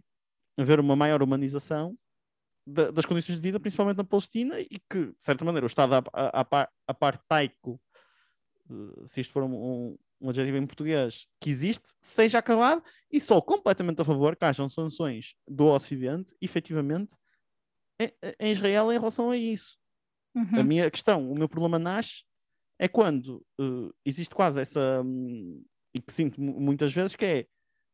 [0.57, 1.97] haver uma maior humanização
[2.65, 5.93] das condições de vida, principalmente na Palestina, e que, de certa maneira, o Estado
[6.87, 7.79] apartaico,
[8.69, 13.41] eh, se isto for um, um, adjetivo em português, que existe, seja acabado e sou
[13.41, 17.15] completamente a favor que hajam sanções do Ocidente, efetivamente,
[18.39, 19.77] em Israel em relação a isso.
[20.35, 20.59] Uhum.
[20.59, 22.23] A minha questão, o meu problema nasce
[22.79, 27.45] é quando uh, existe quase essa, um, e que sinto muitas vezes, que é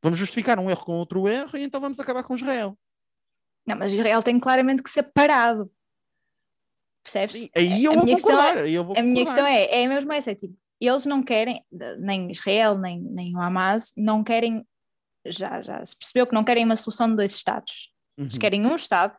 [0.02, 2.78] vamos justificar um erro com outro erro e então vamos acabar com Israel.
[3.70, 5.72] Não, mas Israel tem claramente que ser parado.
[7.04, 7.42] Percebes?
[7.42, 9.88] Sim, aí eu a vou minha concordar, é, eu vou A minha questão é, é
[9.88, 11.64] mesmo essa, é tipo, eles não querem,
[12.00, 14.66] nem Israel, nem, nem o Hamas, não querem,
[15.26, 17.94] já, já se percebeu que não querem uma solução de dois Estados.
[18.18, 18.26] Uhum.
[18.26, 19.16] Eles querem um Estado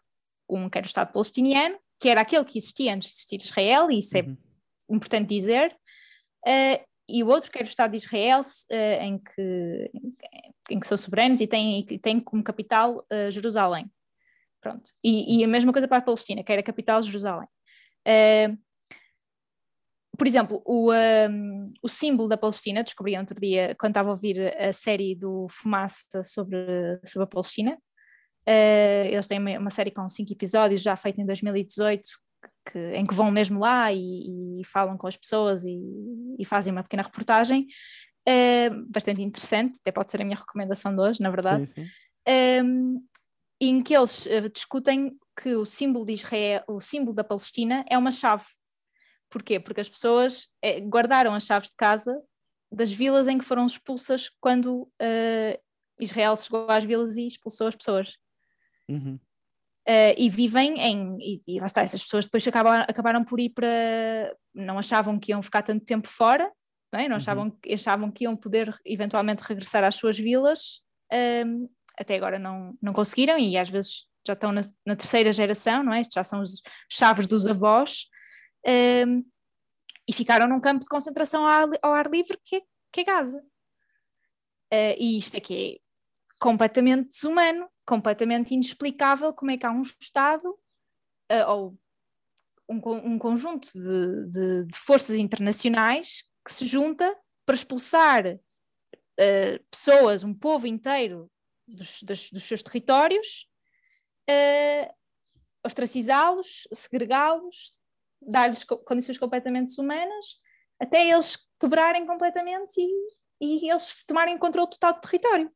[0.48, 3.88] um que era o Estado palestiniano, que era aquele que existia antes de existir Israel,
[3.88, 4.36] e isso é uhum.
[4.90, 5.72] importante dizer,
[6.46, 9.90] uh, e o outro que era o Estado de Israel, uh, em, que,
[10.70, 13.88] em que são soberanos e tem, tem como capital uh, Jerusalém.
[14.60, 14.92] Pronto.
[15.02, 17.48] E, e, a mesma coisa para a Palestina, que era a capital Jerusalém.
[20.18, 24.54] por exemplo, o, um, o símbolo da Palestina, descobri outro dia, quando estava a ouvir
[24.58, 27.78] a série do Fumaça sobre, sobre a Palestina,
[28.48, 32.02] Uh, eles têm uma, uma, série com cinco episódios já feita em 2018
[32.70, 35.78] que, em que vão mesmo lá e, e falam com as pessoas e,
[36.38, 37.66] e, fazem uma pequena reportagem
[38.28, 41.90] uh, bastante interessante, até pode ser a minha recomendação de hoje, na verdade, sim, sim.
[42.26, 42.96] Um, ehm,
[43.60, 47.96] em que eles uh, discutem que o símbolo de Israel, o símbolo da Palestina é
[47.96, 48.44] uma chave.
[49.28, 49.60] Porquê?
[49.60, 50.48] Porque as pessoas
[50.88, 52.20] guardaram as chaves de casa
[52.70, 54.90] das vilas em que foram expulsas quando
[56.00, 58.18] Israel chegou às vilas e expulsou as pessoas.
[58.88, 59.18] Uhum.
[59.88, 61.16] Uh, e vivem em.
[61.20, 64.36] E, e lá está, essas pessoas depois acabaram, acabaram por ir para.
[64.54, 66.50] Não achavam que iam ficar tanto tempo fora,
[66.92, 67.08] não, é?
[67.08, 67.74] não achavam, uhum.
[67.74, 71.66] achavam que iam poder eventualmente regressar às suas vilas, um, ehm,
[72.00, 75.92] até agora não, não conseguiram e às vezes já estão na, na terceira geração, não
[75.92, 76.02] é?
[76.10, 78.06] Já são os chaves dos avós,
[79.06, 79.24] um,
[80.08, 83.38] e ficaram num campo de concentração ao, ao ar livre que é, que é Gaza.
[84.72, 85.80] Uh, e isto aqui é
[86.38, 91.78] completamente desumano, completamente inexplicável como é que há um Estado uh, ou
[92.68, 92.78] um,
[93.12, 100.32] um conjunto de, de, de, forças internacionais que se junta para expulsar uh, pessoas, um
[100.32, 101.30] povo inteiro
[101.74, 103.48] dos, dos, dos seus territórios,
[104.28, 104.94] uh,
[105.64, 107.76] ostracizá-los, segregá-los,
[108.20, 110.40] dar-lhes condições completamente desumanas,
[110.78, 115.50] até eles quebrarem completamente e, e eles tomarem controle total do território.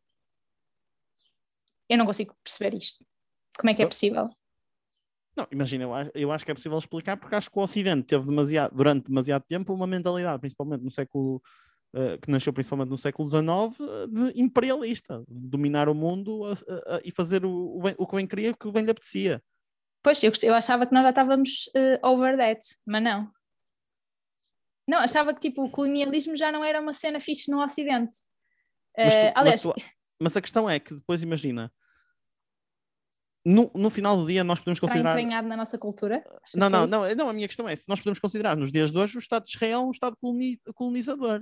[1.89, 3.05] Eu não consigo perceber isto.
[3.59, 4.29] Como é que é possível?
[5.37, 8.07] Não, imagina, eu acho, eu acho que é possível explicar porque acho que o Ocidente
[8.07, 11.43] teve demasiado, durante demasiado tempo uma mentalidade, principalmente no século,
[11.95, 13.43] uh, que nasceu principalmente no século XIX,
[14.11, 16.57] de imperialista, de dominar o mundo uh,
[17.05, 19.43] e fazer o, o, bem, o que bem queria, o que bem lhe apetecia.
[20.03, 21.71] Pois, eu, eu achava que nós já estávamos
[22.03, 23.33] over that, mas não.
[24.87, 28.19] Não, achava que tipo, o colonialismo já não era uma cena fixe no Ocidente.
[28.97, 29.75] Mas, tu- Eh, aliás, mas,
[30.21, 31.73] mas a questão é que depois imagina.
[33.47, 35.11] No, no final do dia nós podemos está considerar.
[35.19, 36.23] entranhado na nossa cultura.
[36.55, 38.73] Não, que é não, não, não, a minha questão é se nós podemos considerar nos
[38.73, 41.41] dias de hoje o Estado de Israel um Estado coloni- colonizador.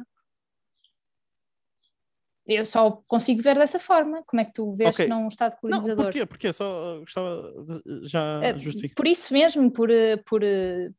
[2.47, 4.23] Eu só consigo ver dessa forma.
[4.27, 5.05] Como é que tu vês Ok.
[5.05, 6.05] que não é um Estado Não, colonizador?
[6.07, 6.27] porquê?
[6.27, 8.95] Porque só uh, gostava de já Eh, justificar.
[8.97, 10.41] por isso mesmo, por, eh, por,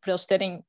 [0.02, 0.64] por eles terem,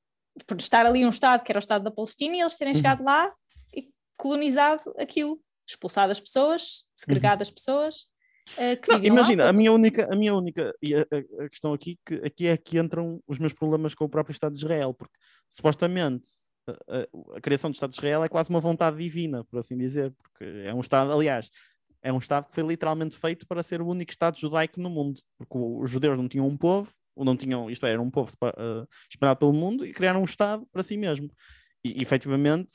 [0.47, 2.77] por estar ali um Estado que era o Estado da Palestina e eles terem Uhum.
[2.79, 3.33] chegado lá
[3.73, 8.09] e colonizado aquilo, expulsado as pessoas, segregado as pessoas
[8.57, 8.77] que Uhum.
[8.89, 9.21] Não, viviam lá.
[9.21, 11.07] imagina, a minha única, a minha única e a-
[11.41, 14.53] a questão aqui, que, aqui é que entram os meus problemas com o próprio Estado
[14.53, 15.15] de Israel, porque
[15.49, 16.29] supostamente
[16.67, 20.13] a, a- criação do Estado de Israel é quase uma vontade divina, por assim dizer,
[20.13, 21.51] porque é um Estado, aliás,
[22.03, 25.21] é um Estado que foi literalmente feito para ser o único Estado judaico no mundo,
[25.39, 28.33] porque os judeus não tinham um povo, ou não tinham, isto é, era um povo
[28.45, 31.31] eh, espalhado pelo mundo e criaram um Estado para si mesmo.
[31.85, 32.75] E, efetivamente,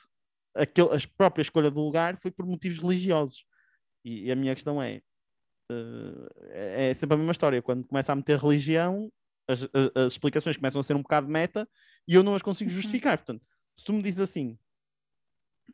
[0.55, 3.43] aquele, a própria escolha do lugar foi por motivos religiosos.
[4.05, 5.01] E, e a minha questão é,
[5.71, 7.61] eh, é sempre a mesma história.
[7.61, 9.11] Quando começa a meter religião,
[9.47, 11.67] as, as- as explicações começam a ser um bocado meta
[12.07, 12.75] e eu não as consigo Uhum.
[12.75, 13.17] justificar.
[13.17, 13.45] Portanto,
[13.79, 14.57] se tu me dizes assim,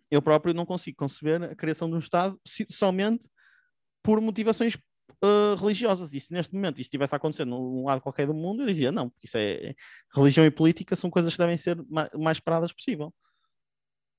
[0.09, 2.39] eu próprio não consigo conceber a criação de um Estado
[2.69, 3.27] somente
[4.03, 4.77] por motivações
[5.23, 6.13] eh, religiosas.
[6.13, 8.91] E se neste momento isso estivesse a acontecer num lado qualquer do mundo, eu dizia
[8.91, 9.75] não, porque isso é
[10.15, 13.13] religião e política são coisas que devem ser ma- o mais paradas possível.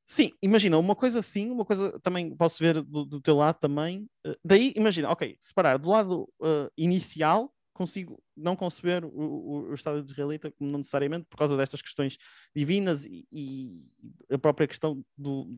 [0.09, 4.09] Sim, imagina, uma coisa sim, uma coisa também posso ver do, do teu lado também.
[4.25, 9.75] eh, daí, imagina, ok, separar do lado eh, inicial, consigo não conceber o, o, o
[9.75, 12.17] Estado israelita como não necessariamente por causa destas questões
[12.55, 13.85] divinas e, e
[14.31, 15.57] a própria questão do,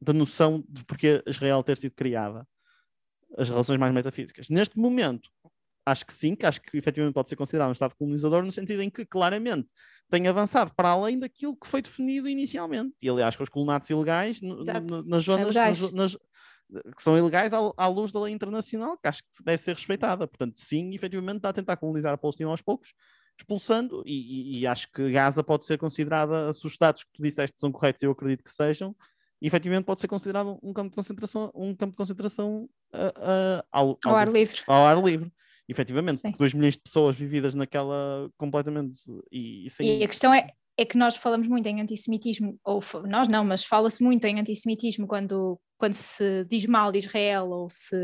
[0.00, 2.46] da noção de porque Israel ter sido criada,
[3.38, 4.48] as relações mais metafísicas.
[4.50, 5.30] Neste momento,
[5.86, 8.82] acho que sim, que acho que efetivamente pode ser considerado um Estado colonizador, no sentido
[8.82, 9.72] em que claramente
[10.08, 12.94] tem avançado para além daquilo que foi definido inicialmente.
[13.00, 15.46] E aliás, com os colonatos ilegais no- no- nas zonas
[15.80, 16.18] nas- nas-
[16.96, 20.26] que são ilegais à, luz da lei internacional, que acho que deve ser respeitada.
[20.26, 22.92] Portanto, sim, efetivamente está a tentar colonizar a Palestina aos poucos,
[23.38, 27.54] expulsando, e, e- acho que Gaza pode ser considerada, se os dados que tu disseste
[27.58, 28.94] são corretos, eu acredito que sejam,
[29.40, 33.64] e efetivamente pode ser considerado um campo de concentração, um campo de concentração ah, ah,
[33.72, 34.60] ao, Ao ar livre.
[34.66, 35.32] ao ar livre.
[35.68, 36.34] Efetivamente, Sim.
[36.38, 40.00] 2 milhões de pessoas vividas naquela completamente e, e sem.
[40.00, 43.64] E a questão é, é que nós falamos muito em antissemitismo, ou nós não, mas
[43.64, 47.96] fala-se muito em antissemitismo quando, quando se diz mal de Israel ou se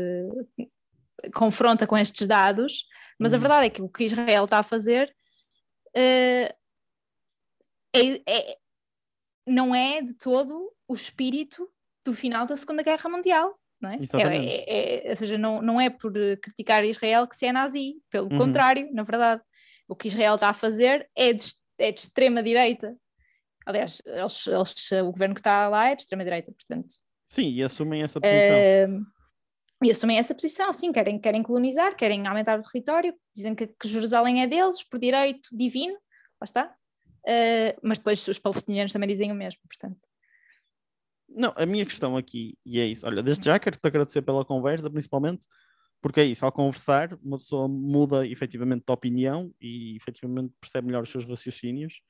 [1.33, 2.85] confronta com estes dados,
[3.19, 3.41] mas a Uhum.
[3.41, 5.13] verdade é que o que Israel está a fazer
[5.95, 6.55] eh,
[7.93, 8.57] é- é-
[9.47, 11.67] não é de todo o espírito
[12.05, 13.59] do final da Segunda Guerra Mundial.
[13.81, 13.95] Não é?
[13.95, 17.95] É- é- é- ou seja, não, não é por criticar Israel que se é nazi,
[18.09, 18.37] pelo Uhum.
[18.37, 19.41] contrário, na verdade.
[19.87, 21.33] O que Israel está a fazer é
[21.79, 22.95] é de extrema direita.
[23.65, 26.93] Aliás, eles- eles- o governo que está lá é de extrema direita, portanto.
[27.27, 28.55] Sim, e assumem essa posição.
[28.55, 28.87] Eh,
[29.83, 33.87] e também essa posição, sim, querem, querem colonizar, querem aumentar o território, dizem que, que
[33.87, 36.75] Jerusalém é deles por direito divino, lá está.
[37.27, 39.99] Eh, mas depois os palestinianos também dizem o mesmo, portanto.
[41.29, 44.89] Não, a minha questão aqui, e é isso, olha, desde já quero-te agradecer pela conversa,
[44.89, 45.45] principalmente,
[46.01, 51.03] porque é isso, ao conversar, uma pessoa muda efetivamente de opinião e efetivamente percebe melhor
[51.03, 52.01] os seus raciocínios.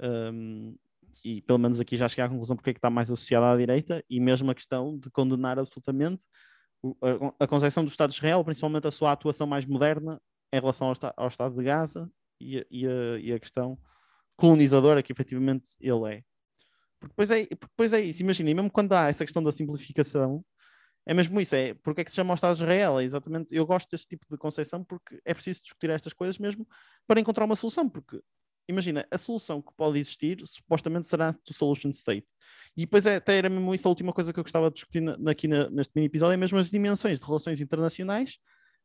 [0.00, 0.76] Um,
[1.24, 3.56] e pelo menos aqui já cheguei à conclusão porque é que está mais associada à
[3.56, 6.26] direita, e mesmo a questão de condenar absolutamente
[7.38, 10.20] a, concepção do Estado de Israel, principalmente a sua atuação mais moderna
[10.52, 13.78] em relação ao, ao Estado de Gaza e a, e a- e a questão
[14.36, 16.24] colonizadora que efetivamente ele é.
[16.98, 20.44] Porque depois é, depois é isso, imagina, mesmo quando há essa questão da simplificação,
[21.06, 23.54] é mesmo isso, é porque é que se chama o Estado de Israel, é exatamente,
[23.54, 26.66] eu gosto desse tipo de concepção porque é preciso discutir estas coisas mesmo
[27.06, 28.20] para encontrar uma solução, porque
[28.68, 32.26] imagina, a solução que pode existir supostamente será do solution state.
[32.76, 35.00] E depois é, até era mesmo isso a última coisa que eu gostava de discutir
[35.00, 38.38] na- aqui na- neste mini episódio, é mesmo as dimensões de relações internacionais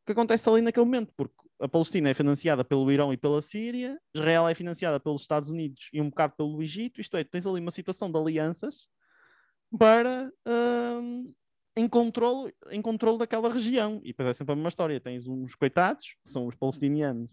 [0.04, 3.98] que acontece ali naquele momento, porque a Palestina é financiada pelo Irão e pela Síria,
[4.14, 7.60] Israel é financiada pelos Estados Unidos e um bocado pelo Egito, isto é, tens ali
[7.60, 8.88] uma situação de alianças
[9.78, 11.32] para hum,
[11.78, 14.00] em controle, em controle daquela região.
[14.02, 17.30] E depois é sempre a mesma história, tens uns coitados, que são os palestinianos,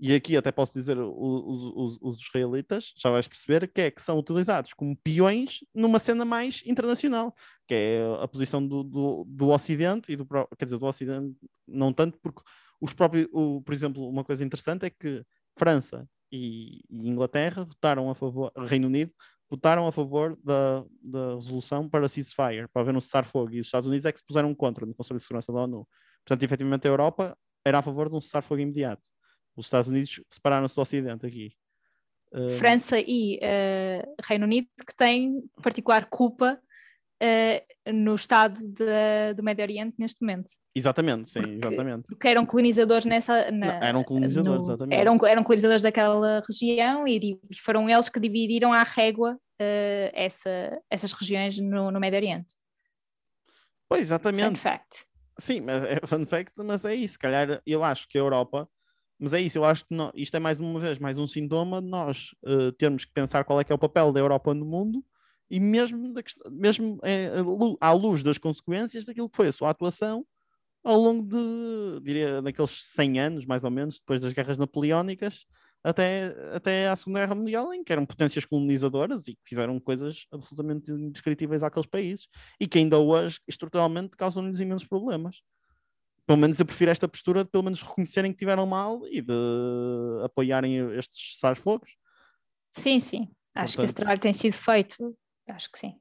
[0.00, 3.90] e aqui até posso dizer o- o- os, os israelitas, já vais perceber, que é
[3.90, 7.34] que são utilizados como peões numa cena mais internacional,
[7.68, 10.26] que é a posição do, do, do Ocidente e do
[10.58, 11.36] quer dizer, do Ocidente
[11.68, 12.42] não tanto, porque
[12.80, 15.22] os próprios, o, por exemplo, uma coisa interessante é que
[15.56, 19.12] França e, e Inglaterra votaram a favor, Reino Unido
[19.52, 23.86] votaram a favor da, da resolução para ceasefire, para haver um cessar-fogo, e os Estados
[23.86, 25.86] Unidos é que se puseram contra no Conselho de Segurança da ONU.
[26.24, 29.02] Portanto, efetivamente, a Europa era a favor de um cessar-fogo imediato.
[29.54, 31.52] Os Estados Unidos separaram-se do Ocidente aqui.
[32.58, 36.58] França e uh, Reino Unido que têm particular culpa
[37.22, 40.50] uh, no estado de, do Médio Oriente neste momento.
[40.74, 42.06] Exatamente, sim, Porque- exatamente.
[42.08, 43.50] Porque eram colonizadores nessa.
[43.50, 45.00] na- Não, eram colonizadores, no- exatamente.
[45.00, 50.80] Eram, eram colonizadores daquela região e e foram eles que dividiram à régua uh, essa,
[50.90, 52.54] essas regiões no, no Médio Oriente.
[53.88, 54.58] Pois, Fun exatamente.
[54.58, 55.04] fact.
[55.38, 57.12] Sim, mas é fun fact, mas é isso.
[57.14, 58.68] Se calhar eu acho que a Europa,
[59.18, 61.80] mas é isso, eu acho que nó- isto é mais uma vez mais um sintoma
[61.80, 64.64] de nós eh, termos que pensar qual é que é o papel da Europa no
[64.64, 65.04] mundo
[65.54, 69.52] e mesmo, da mesmo eh, à lu- à luz das consequências daquilo que foi a
[69.52, 70.26] sua atuação
[70.82, 75.44] ao longo de, diria, daqueles 100 anos, mais ou menos, depois das guerras napoleónicas,
[75.84, 80.26] até, até à Segunda Guerra Mundial, em que eram potências colonizadoras e que fizeram coisas
[80.32, 85.40] absolutamente indescritíveis àqueles países e que ainda hoje, estruturalmente, causam-lhes imensos problemas.
[86.26, 89.32] Pelo menos eu prefiro esta postura de pelo menos reconhecerem que tiveram mal e de
[90.24, 91.90] apoiarem estes cessar-fogos.
[92.70, 93.28] Sim, sim.
[93.54, 95.14] Acho que esse Portanto- trabalho tem sido feito.
[95.54, 95.98] Acho que sim.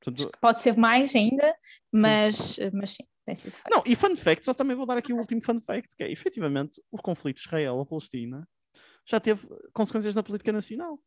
[0.00, 1.54] Portanto, Pode ser mais ainda,
[1.90, 3.70] mas, mas sim, tem sido feito.
[3.70, 6.10] Não, e fun fact, só também vou dar aqui o último fun fact, que é,
[6.10, 8.46] efetivamente, o conflito Israel-Palestina
[9.06, 10.98] já teve consequências na política nacional.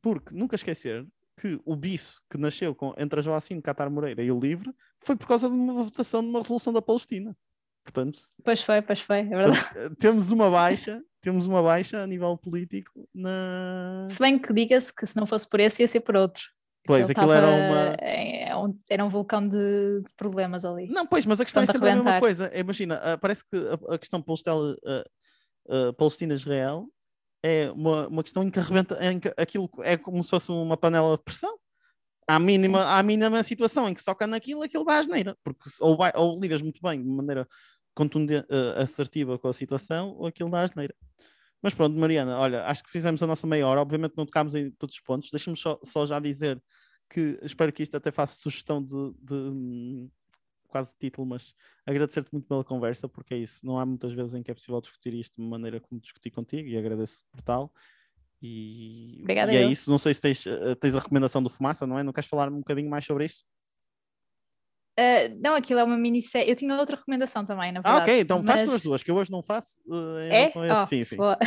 [0.00, 1.06] Porque, nunca esquecer,
[1.40, 5.16] que o bife que nasceu com, entre a Joacim Catar Moreira e o Livre foi
[5.16, 7.36] por causa de uma votação de uma resolução da Palestina.
[7.84, 9.58] Portanto, Pois foi, pois foi, é verdade.
[9.98, 14.04] temos uma baixa, temos uma baixa a nível político na...
[14.08, 16.42] Se bem que diga-se que se não fosse por esse, ia ser por outro.
[16.84, 17.96] Pois, Aquilo aquilo era uma...
[18.00, 18.42] é
[18.88, 20.88] era um vulcão de, de problemas ali.
[20.88, 22.50] Não, pois, mas a questão é Tanto a sempre a mesma coisa.
[22.54, 24.24] Imagina, ah, parece que a, a questão
[24.84, 25.04] ah,
[25.68, 26.86] ah, Palestina-Israel
[27.42, 30.76] é uma, uma questão em que arrebenta, em que aquilo é como se fosse uma
[30.76, 31.56] panela de pressão.
[32.28, 35.36] À mínima, à mínima situação em que se toca naquilo, aquilo dá asneira.
[35.42, 37.48] Porque ou, vai, ou lidas muito bem, de maneira
[37.94, 40.94] contundente, assertiva com a situação, ou aquilo dá asneira.
[41.62, 43.80] Mas pronto, Mariana, olha, acho que fizemos a nossa meia hora.
[43.80, 45.30] Obviamente não tocámos em todos os pontos.
[45.30, 46.60] Deixa-me só, só já dizer
[47.08, 50.10] que espero que isto até faça sugestão de, de,
[50.66, 51.54] quase título, mas
[51.86, 53.58] agradecer-te muito pela conversa, porque é isso.
[53.62, 56.30] Não há muitas vezes em que é possível discutir isto de uma maneira como discuti
[56.30, 57.72] contigo e agradeço por tal.
[58.40, 59.70] E, Obrigada e é eu.
[59.70, 59.88] isso.
[59.88, 62.02] Não sei se tens, eh, tens a recomendação do Fumaça, não é?
[62.02, 63.44] Não queres falar um bocadinho mais sobre isso?
[64.98, 66.50] Ah, não, aquilo é uma minissérie.
[66.50, 68.10] Eu tinha outra recomendação também, na Ah, verdade.
[68.10, 69.78] ok, então faz tu mas- as duas, que eu hoje não faço.
[70.30, 70.52] em É?
[70.54, 71.16] Oh, sim, sim.
[71.16, 71.38] boa.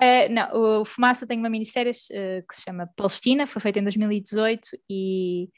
[0.00, 4.68] Eh, não, o Fumaça tem uma minissérie que se chama Palestina, foi feita em 2018
[4.90, 5.48] e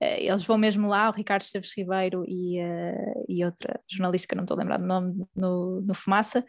[0.00, 2.56] eles vão mesmo lá, o Ricardo Esteves Ribeiro e,
[3.28, 6.42] e outra jornalista que eu não estou a lembrar do nome no, no Fumaça.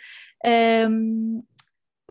[0.46, 1.42] Ehm,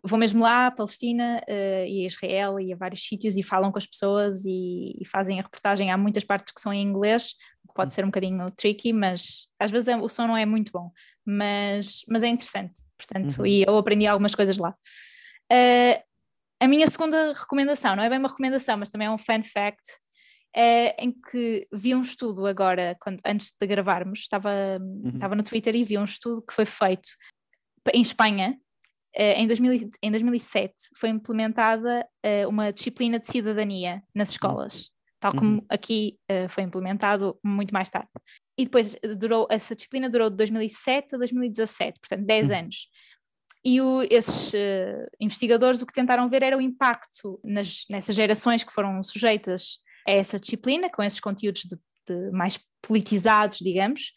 [0.05, 3.73] vão mesmo lá à Palestina eh, e a Israel e a vários sítios e falam
[3.73, 5.90] com as pessoas e, e fazem a reportagem.
[5.90, 7.35] Há muitas partes que são em inglês,
[7.75, 10.90] pode ser um bocadinho tricky, mas às vezes é- o som não é muito bom,
[11.25, 12.83] mas, mas é interessante.
[12.99, 13.46] Portanto, Uhum.
[13.46, 14.75] e eu aprendi algumas coisas lá.
[15.51, 16.03] Eh,
[16.61, 19.83] a minha segunda recomendação, não é bem uma recomendação, mas também é um fun fact,
[20.55, 24.51] é em que vi um estudo agora, quando, antes de gravarmos, estava,
[25.14, 27.09] estava no Twitter e vi um estudo que foi feito
[27.94, 28.59] em Espanha,
[29.14, 34.90] eh, em, 2000, e- em 2007 foi implementada eh, uma disciplina de cidadania nas escolas,
[35.21, 35.67] tal como Uhum.
[35.69, 38.09] aqui eh, foi implementado muito mais tarde.
[38.59, 42.57] E depois eh, durou, essa disciplina durou de 2007 a 2017, portanto 10 Uhum.
[42.59, 42.89] anos.
[43.65, 48.65] E o- esses eh, investigadores o que tentaram ver era o impacto nas, nessas gerações
[48.65, 49.79] que foram sujeitas
[50.09, 51.77] a essa disciplina, com esses conteúdos de,
[52.09, 54.13] de mais politizados, digamos,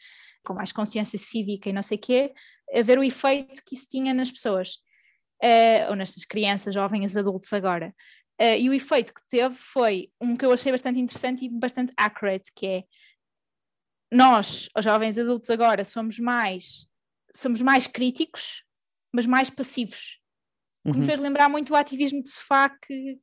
[0.46, 2.34] com mais consciência cívica e não sei o quê,
[2.74, 4.78] a ver o efeito que isso tinha nas pessoas,
[5.42, 7.94] eh, ou nestas crianças, jovens, adultos agora.
[8.44, 11.94] Eh, e o efeito que teve foi um que eu achei bastante interessante e bastante
[11.96, 12.84] accurate, que é
[14.12, 16.86] nós, os jovens adultos agora, somos mais,
[17.34, 18.66] somos mais críticos,
[19.14, 20.20] mas mais passivos.
[20.84, 21.04] Que me Uhum.
[21.04, 23.18] fez lembrar muito o ativismo de sofá que,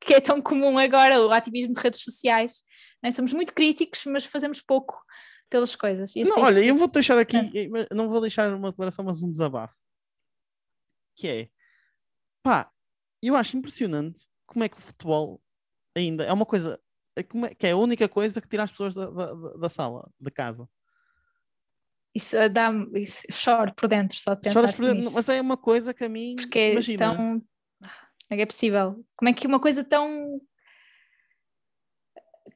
[0.00, 2.64] que é tão comum agora, o ativismo de redes sociais.
[3.00, 3.12] né?
[3.12, 5.00] Somos muito críticos, mas fazemos pouco
[5.48, 6.12] pelas coisas.
[6.16, 9.76] Não, olha, eu vou deixar aqui, eh, não vou deixar uma declaração, mas um desabafo.
[11.14, 11.48] Que é,
[12.42, 12.72] pá,
[13.22, 15.40] eu acho impressionante como é que o futebol
[15.96, 16.80] ainda é uma coisa,
[17.16, 20.08] é é- que é a única coisa que tira as pessoas da, da, da- sala,
[20.20, 20.68] da casa.
[22.14, 23.04] Isso eh, dá-me.
[23.30, 25.12] Choro por dentro só de pensar Choras por dentro, nisso.
[25.14, 27.16] mas é uma coisa que a mim, Porque é imagina, tão.
[27.16, 27.42] Como
[28.30, 29.04] é que é possível?
[29.16, 30.40] Como é que uma coisa tão.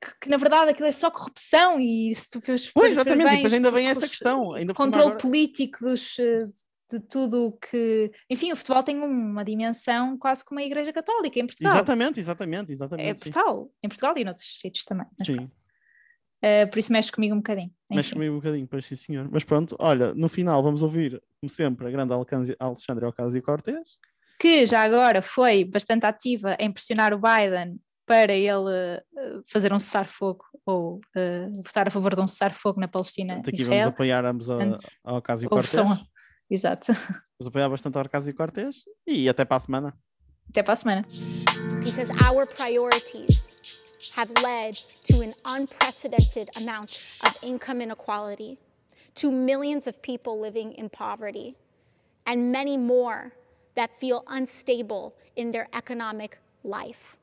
[0.02, 3.36] Que, que, na verdade aquilo é só corrupção e se tu fores Pois, exatamente, e
[3.36, 6.46] depois ainda vem essa questão, ainda controle agora- político dos, eh,
[6.90, 8.10] de tudo o que.
[8.28, 11.74] Enfim, o futebol tem uma dimensão quase como a Igreja Católica em Portugal.
[11.74, 13.30] exatamente, exatamente, É exatamente, sim.
[13.84, 15.06] em Portugal e noutros sítios também.
[15.24, 15.50] Sim.
[16.42, 17.70] Eh, por isso mexe comigo um bocadinho.
[17.90, 18.14] Mexe Enfim.
[18.14, 19.28] comigo um bocadinho, pois sim, senhor.
[19.30, 22.14] Mas pronto, olha, no final vamos ouvir, como sempre, a grande
[22.58, 23.98] Alexandre Ocasio Cortez
[24.40, 29.78] que já agora foi bastante ativa em pressionar o Biden para ele uh, fazer um
[29.78, 33.34] cessar-fogo ou uh, votar a favor de um cessar-fogo na Palestina.
[33.34, 33.70] Aqui Israel.
[33.70, 34.56] vamos apoiar ambos a,
[35.04, 35.74] ao Ocasio Cortez.
[36.50, 36.92] Exato.
[37.38, 39.96] Vamos apoiar bastante ao Ocasio Cortez e até para a semana.
[40.48, 41.06] Até para a semana.
[41.84, 43.48] Because our priorities
[44.16, 44.74] have led
[45.04, 48.58] to an unprecedented amount of income inequality,
[49.14, 51.54] to millions of people living in poverty,
[52.26, 53.32] and many more
[53.76, 57.16] that feel unstable in their economic life.